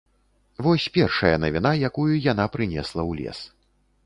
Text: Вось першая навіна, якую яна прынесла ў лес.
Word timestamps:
Вось 0.67 0.85
першая 0.95 1.31
навіна, 1.43 1.75
якую 1.91 2.09
яна 2.31 2.45
прынесла 2.57 3.01
ў 3.09 3.23
лес. 3.23 3.39